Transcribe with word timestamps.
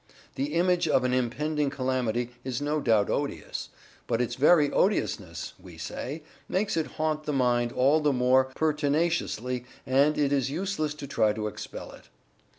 The 0.33 0.55
image 0.55 0.87
of 0.87 1.03
an 1.03 1.13
impending 1.13 1.69
calamity 1.69 2.31
is 2.43 2.59
no 2.59 2.79
doubt 2.81 3.07
odious, 3.11 3.69
but 4.07 4.19
its 4.19 4.33
very 4.33 4.71
odiousness 4.71 5.53
(we 5.59 5.77
say) 5.77 6.23
makes 6.49 6.75
it 6.75 6.87
haunt 6.97 7.25
the 7.25 7.33
mind 7.33 7.71
all 7.71 7.99
the 7.99 8.11
more 8.11 8.45
pertinaciously 8.55 9.63
and 9.85 10.17
it 10.17 10.33
is 10.33 10.49
useless 10.49 10.95
to 10.95 11.05
try 11.05 11.33
to 11.33 11.45
expel 11.45 11.91
it. 11.91 12.09